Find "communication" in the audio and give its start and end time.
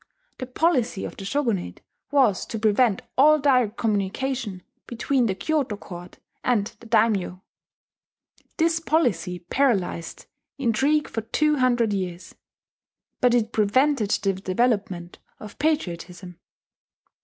3.77-4.63